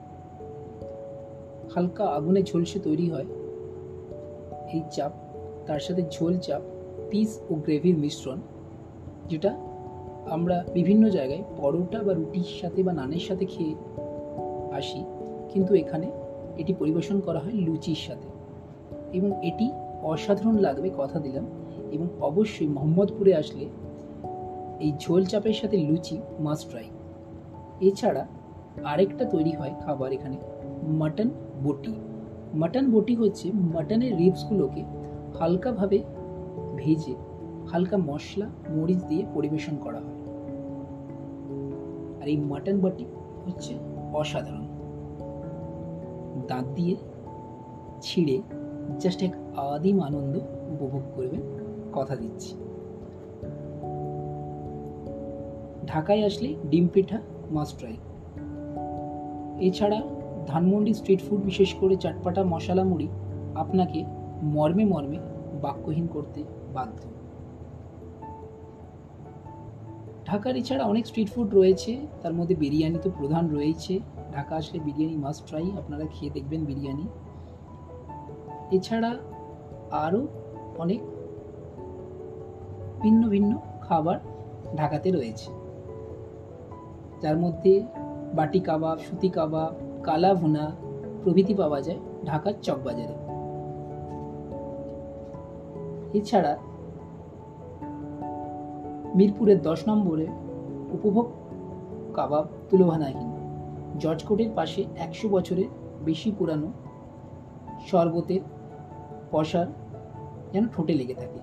হালকা 1.74 2.06
আগুনে 2.18 2.42
ঝলসে 2.44 2.80
তৈরি 2.80 3.06
হয়, 3.10 3.28
এই 4.74 4.82
চাপ, 4.92 5.14
তার 5.68 5.82
সাথে 5.86 6.02
ঝোল 6.12 6.34
চাপ, 6.38 6.62
পিস 7.10 7.32
ও 7.50 7.54
গ্রেভির 7.56 7.98
মিশ্রণ, 7.98 8.40
যেটা 9.30 9.52
আমরা 10.36 10.56
বিভিন্ন 10.74 11.04
জায়গায় 11.10 11.44
পরোটা 11.58 12.00
বা 12.04 12.14
রুটির 12.14 12.50
সাথে 12.62 12.80
বা 12.84 12.94
নানের 12.94 13.24
সাথে 13.28 13.46
খেয়ে 13.46 13.76
আসি, 14.72 15.02
কিন্তু 15.50 15.72
এখানে 15.76 16.08
এটি 16.58 16.74
পরিবেশন 16.74 17.20
করা 17.20 17.40
হয় 17.40 17.54
লুচির 17.54 17.96
সাথে। 17.96 18.28
এবং 19.18 19.46
এটি 19.48 19.72
অসাধারণ 20.04 20.56
লাগবে 20.56 20.90
কথা 20.98 21.20
দিলাম। 21.20 21.46
এবং 21.92 22.08
অবশ্যই 22.22 22.68
মোহাম্মদপুরে 22.68 23.36
আসলে 23.36 23.66
এই 24.80 24.94
ঝোল 25.00 25.26
চাপের 25.26 25.54
সাথে 25.54 25.78
লুচি 25.78 26.22
মাস্ট 26.40 26.70
ট্রাই 26.70 26.84
এছাড়া 27.82 28.28
আরেকটা 28.84 29.26
তৈরি 29.26 29.52
হয় 29.52 29.74
খাবার 29.82 30.12
এখানে 30.12 30.38
মাটন 30.88 31.30
বটি। 31.64 31.94
মাটন 32.54 32.92
বটি 32.92 33.16
হচ্ছে 33.16 33.52
মাটনের 33.54 34.18
রিবসগুলোকে 34.18 34.84
হালকাভাবে 35.40 36.04
ভেজে 36.76 37.16
হালকা 37.72 37.98
মশলা, 37.98 38.50
মরিচ 38.76 39.04
দিয়ে 39.04 39.26
পরিবেশন 39.34 39.78
করা 39.78 40.00
হয়। 40.00 40.16
আর 42.22 42.28
এই 42.28 42.38
মাটন 42.38 42.80
বটি 42.80 43.06
হচ্ছে 43.46 43.74
অসাধারণ। 44.14 44.65
দাঁত 46.48 46.66
দিয়ে 46.76 46.96
ছিঁড়ে 48.02 48.42
জাস্ট 49.00 49.24
এক 49.24 49.34
আদিম 49.58 50.02
আনন্দ 50.02 50.40
উপভোগ 50.74 51.04
করবেন, 51.16 51.42
কথা 51.94 52.16
দিচ্ছি। 52.16 52.56
ঢাকায় 55.88 56.26
আসলে 56.26 56.56
ডিম 56.70 56.88
পিঠা 56.88 57.20
মাস্ট 57.52 57.80
ট্রাই 57.80 57.96
এছাড়া 59.60 60.02
ধানমন্ডি 60.48 60.94
স্ট্রিট 60.94 61.22
ফুড 61.22 61.42
বিশেষ 61.44 61.74
করে 61.74 61.96
চাটপাটা 61.96 62.44
মশলা 62.44 62.84
মুড়ি 62.84 63.08
আপনাকে 63.56 64.04
মর্মে 64.44 64.86
মর্মে 64.86 65.20
বাক্যহীন 65.62 66.08
করতে 66.08 66.44
বাধ্য। 66.74 67.02
ঢাকার 70.26 70.56
এছাড়া 70.56 70.84
অনেক 70.86 71.06
স্ট্রিট 71.06 71.30
ফুড 71.30 71.54
রয়েছে, 71.54 71.92
তার 72.22 72.34
মধ্যে 72.34 72.56
বিরিয়ানি 72.56 73.00
তো 73.04 73.10
প্রধান 73.18 73.50
রয়েছে 73.50 74.00
ঢাকা 74.36 74.56
আসলে 74.56 74.80
বিরিয়ানি 74.80 75.18
মাস্ট 75.18 75.42
ট্রাই 75.48 75.72
আপনারা 75.78 76.06
খেয়ে 76.06 76.32
দেখবেন 76.32 76.66
বিরিয়ানি। 76.66 77.06
এছাড়া 78.72 79.12
আরও 80.06 80.28
অনেক 80.78 81.02
ভিন্ন 83.02 83.22
ভিন্ন 83.30 83.52
খাবার 83.82 84.18
ঢাকাতে 84.78 85.12
রয়েছে। 85.12 85.50
যার 87.22 87.38
মধ্যে 87.38 87.74
বাটি 88.34 88.60
কাবাব, 88.60 88.98
সুতি 88.98 89.30
কাবাব, 89.30 89.72
কালা 90.04 90.34
ভুনা 90.34 90.66
প্রভৃতি 91.24 91.54
পাওয়া 91.54 91.82
যায় 91.82 92.00
ঢাকার 92.26 92.54
চকবাজারে 92.62 93.16
এছাড়া 96.14 96.54
মিরপুরের 99.16 99.62
দশ 99.62 99.80
নম্বরে 99.88 100.28
উপভোগ 100.92 101.28
কাবাব 102.14 102.46
তুলভানাহীন। 102.70 103.35
জর্জ 104.00 104.24
কোর্টের 104.24 104.52
পাশে 104.56 104.86
একশো 104.98 105.30
বছরের 105.30 105.68
বেশি 106.06 106.32
পুরানো 106.32 106.72
শরবতের 107.88 108.40
পশার 109.32 109.68
যেন 110.54 110.68
ঠোঁটে 110.68 110.94
লেগে 110.94 111.14
থাকে। 111.14 111.40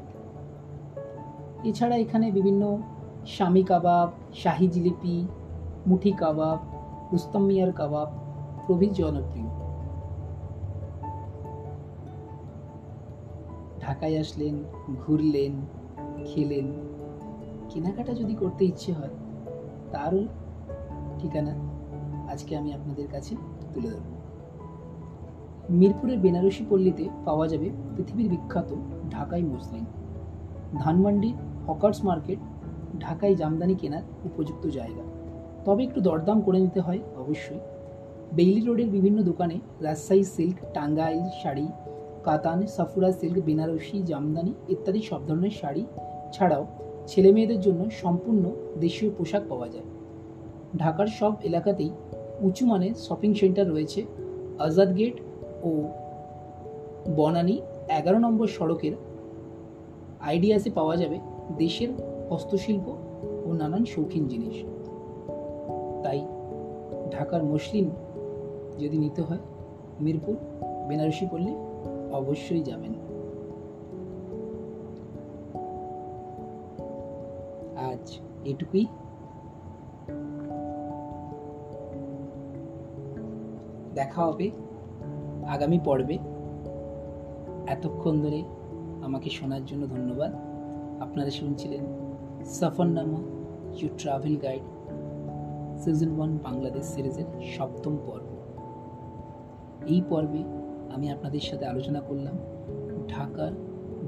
এছাড়া 1.69 1.97
এখানে 1.97 2.31
বিভিন্ন 2.31 2.79
শামি 3.27 3.63
কাবাব, 3.63 4.13
শাহি 4.35 4.67
জিলিপি, 4.69 5.27
মুঠি 5.87 6.13
কাবাব, 6.13 6.59
রুস্তম 7.13 7.43
মিয়ার 7.43 7.73
কাবাব 7.73 8.09
প্রভৃতি 8.67 8.95
জনপ্রিয়। 8.95 9.49
ঢাকায় 13.81 14.21
আসলেন, 14.21 14.65
ঘুরলেন, 15.07 15.53
খেলেন, 16.25 16.67
কেনাকাটা 17.69 18.15
যদি 18.15 18.35
করতে 18.35 18.65
ইচ্ছে 18.65 18.93
হয়, 18.93 19.15
তারও 19.93 20.25
ঠিকানা 21.19 21.72
আজকে 22.33 22.53
আমি 22.57 22.71
আপনাদের 22.73 23.07
কাছে 23.07 23.33
তুলে 23.75 23.89
ধরব। 23.89 24.11
মিরপুরের 25.71 26.19
বেনারসি 26.19 26.65
পল্লীতে 26.71 27.05
পাওয়া 27.25 27.47
যাবে 27.49 27.69
পৃথিবীর 27.97 28.29
বিখ্যাত 28.29 28.71
ঢাকাই 29.11 29.43
মসলিন। 29.43 29.85
ধানমান্ডির 30.79 31.37
হকার্স 31.67 31.99
মার্কেট 32.05 32.41
ঢাকায় 32.99 33.35
জামদানি 33.35 33.75
কেনার 33.75 34.03
উপযুক্ত 34.25 34.67
জায়গা। 34.67 35.05
তবে 35.65 35.81
একটু 35.85 36.01
দরদাম 36.01 36.39
করে 36.41 36.59
নিতে 36.61 36.81
হয় 36.81 37.01
অবশ্যই। 37.17 37.61
বেইলি 38.33 38.61
রোডের 38.61 38.91
বিভিন্ন 38.91 39.23
দোকানে 39.23 39.57
রাজশাহী 39.81 40.25
সিল্ক, 40.25 40.57
টাঙ্গাইল 40.75 41.23
শাড়ি, 41.43 41.67
কাতান, 42.25 42.59
সাফুরা 42.67 43.13
সিল্ক, 43.13 43.37
বেনারসি 43.45 44.03
জামদানি 44.03 44.53
ইত্যাদি 44.69 45.01
সব 45.03 45.21
ধরনের 45.27 45.51
শাড়ি 45.51 45.83
ছাড়াও 46.33 46.65
ছেলে 47.07 47.31
মেয়েদের 47.33 47.61
জন্য 47.61 47.81
সম্পূর্ণ 47.91 48.45
দেশীয় 48.81 49.11
পোশাক 49.19 49.43
পাওয়া 49.49 49.69
যায়। 49.69 49.89
ঢাকার 50.79 51.07
সব 51.07 51.33
এলাকাতেই 51.43 51.91
উঁচু 52.43 52.67
মানের 52.67 52.95
শপিং 52.95 53.35
সেন্টার 53.35 53.71
রয়েছে 53.71 54.05
আজাদ 54.59 54.97
গেট 54.97 55.21
ও 55.63 55.71
বনানী, 57.17 57.61
এগারো 57.89 58.19
নম্বর 58.19 58.47
সড়কের 58.47 58.93
আইডিয়াসে 60.21 60.71
পাওয়া 60.71 60.97
যাবে 60.97 61.19
দেশের 61.59 61.89
হস্তশিল্প 62.31 62.87
ও 63.45 63.53
নানান 63.53 63.85
শৌখিন 63.85 64.29
জিনিস। 64.29 64.57
তাই 66.03 66.21
ঢাকার 67.11 67.45
মসলিন 67.45 67.91
যদি 68.79 68.99
নিতে 68.99 69.23
হয়, 69.23 69.43
মিরপুর, 70.01 70.37
বেনারসি 70.89 71.27
পল্লী 71.33 71.55
অবশ্যই 72.13 72.63
যাবেন। 72.63 72.93
আজ 77.77 78.19
এটুকুই। 78.45 78.87
দেখা 83.95 84.25
হবে, 84.25 84.51
আগামী 85.49 85.79
পর্বে। 85.85 86.19
এতক্ষণ 87.67 88.21
ধরে 88.21 88.43
আমাকে 89.03 89.31
শোনার 89.31 89.65
জন্য 89.65 89.87
ধন্যবাদ। 89.87 90.33
আপনারা 91.03 91.31
শুনছিলেন 91.31 91.85
Safarnama 92.45 93.19
you 93.81 93.89
travel 93.99 94.37
guide 94.37 94.63
season 95.79 96.17
one 96.17 96.39
Bangladesh 96.43 96.85
সিরিজের 96.85 97.25
সপ্তম 97.57 97.97
পর্ব। 98.07 98.29
এই 99.87 100.03
পর্বে 100.09 100.45
আমি 100.95 101.11
আপনাদের 101.11 101.41
সাথে 101.41 101.67
আলোচনা 101.67 102.01
করলাম 102.01 102.39
ঢাকার 103.09 103.53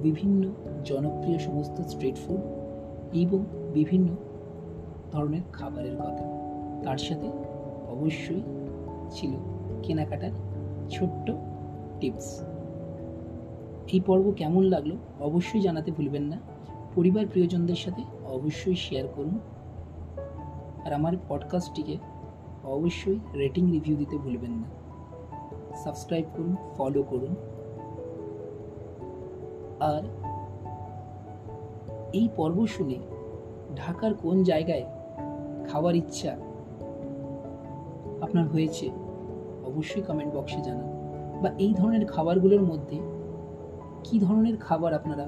বিভিন্ন 0.03 0.49
জনপ্রিয় 0.85 1.39
সমস্ত 1.39 1.81
স্ট্রিট 1.81 2.17
ফুড 2.27 2.41
এবং 3.17 3.45
বিভিন্ন 3.73 4.09
ধরনের 5.13 5.41
খাবারের 5.53 5.97
কথা। 5.97 6.25
তার 6.83 6.99
সাথে 6.99 7.29
অবশ্যই 7.89 8.43
ছিল 9.11 9.54
কেনাকাটার 9.87 10.31
ছোট্ট 10.91 11.33
টিপস। 12.01 12.43
এই 13.93 14.01
পর্ব 14.01 14.33
কেমন 14.37 14.63
লাগল 14.63 14.93
অবশ্যই 15.21 15.61
জানাতে 15.61 15.93
ভুলবেন 15.93 16.23
না। 16.23 16.39
পরিবার 16.95 17.27
প্রিয়জনদের 17.27 17.75
সাথে 17.75 18.03
অবশ্যই 18.27 18.75
শেয়ার 18.75 19.09
করুন। 19.17 19.39
আর 20.87 20.93
আমার 20.93 21.13
পডকাস্টটিকে 21.29 21.97
অবশ্যই 22.65 23.19
রেটিং 23.35 23.71
রিভিউ 23.73 23.97
দিতে 23.97 24.19
ভুলবেন 24.19 24.51
না। 24.51 24.65
সাবস্ক্রাইব 25.75 26.25
করুন 26.37 26.57
ফলো 26.77 27.03
করুন। 27.03 27.35
আর 29.81 30.03
এই 32.13 32.29
পর্ব 32.37 32.67
শুনে 32.67 32.95
ঢাকার 33.77 34.15
কোন 34.15 34.43
জায়গায় 34.43 34.85
খাওয়ার 35.69 35.97
ইচ্ছা 35.97 36.33
আপনার 38.21 38.49
হয়েছে? 38.49 38.91
অবশ্যই 39.67 40.03
কমেন্ট 40.03 40.35
বক্সে 40.35 40.61
জানান 40.61 40.89
বা 41.43 41.51
এই 41.59 41.75
ধরনের 41.75 42.07
খাবারগুলোর 42.07 42.63
মধ্যে 42.63 42.99
কি 44.05 44.19
ধরনের 44.19 44.57
খাবার 44.57 44.95
আপনারা 44.95 45.27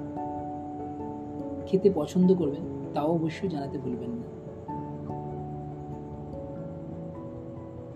খেতে 1.66 1.90
পছন্দ 1.94 2.34
করবেন, 2.34 2.64
তাও 2.94 3.10
অবশ্যই 3.12 3.48
জানাতে 3.48 3.78
ভুলবেন 3.78 4.10
না। 4.10 4.26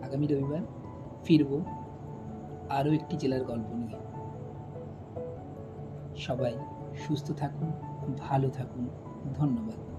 আগামী 0.06 0.26
রবিবার 0.26 0.62
ফিরব 1.24 1.60
আরও 2.68 2.92
একটি 2.92 3.16
জেলার 3.16 3.44
গল্প 3.44 3.68
নিয়ে। 3.72 3.98
সবাই 6.16 6.54
সুস্থ 6.96 7.32
থাকুন, 7.32 7.72
ভালো 8.18 8.50
থাকুন, 8.50 8.88
ধন্যবাদ। 9.34 9.89